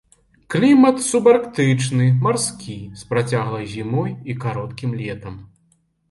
Клімат 0.51 1.01
субарктычны, 1.07 2.07
марскі, 2.25 2.77
з 3.01 3.05
працяглай 3.11 3.65
зімой 3.73 4.15
і 4.33 4.37
кароткім 4.47 4.97
летам. 5.03 5.37